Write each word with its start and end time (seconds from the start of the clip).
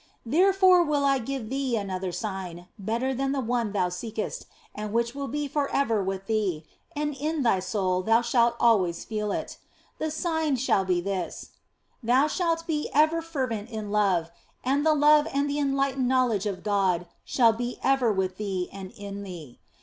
Therefore 0.25 0.83
will 0.83 1.05
I 1.05 1.19
give 1.19 1.51
thee 1.51 1.77
another 1.77 2.11
sign, 2.11 2.65
better 2.79 3.13
than 3.13 3.33
the 3.33 3.39
one 3.39 3.71
thou 3.71 3.89
seekest, 3.89 4.47
and 4.73 4.91
which 4.91 5.13
will 5.13 5.27
be 5.27 5.47
for 5.47 5.69
ever 5.69 6.01
with 6.03 6.25
thee, 6.25 6.65
and 6.95 7.13
in 7.15 7.43
thy 7.43 7.59
soul 7.59 8.01
thou 8.01 8.23
shalt 8.23 8.55
always 8.59 9.05
feel 9.05 9.31
it. 9.31 9.57
The 9.99 10.09
sign 10.09 10.55
shall 10.55 10.85
be 10.85 11.01
this: 11.01 11.51
thou 12.01 12.25
shalt 12.25 12.65
be 12.65 12.89
ever 12.95 13.21
fervent 13.21 13.69
in 13.69 13.91
love, 13.91 14.31
and 14.63 14.83
the 14.83 14.95
love 14.95 15.27
and 15.31 15.47
the 15.47 15.59
enlightened 15.59 16.07
know 16.07 16.31
OF 16.31 16.41
FOLIGNO 16.41 16.51
199 16.55 16.55
ledge 16.55 16.57
of 16.57 16.63
God 16.63 17.07
shall 17.23 17.53
be 17.53 17.77
ever 17.83 18.11
with 18.11 18.37
thee 18.37 18.69
and 18.73 18.89
in 18.93 19.21
thee. 19.21 19.59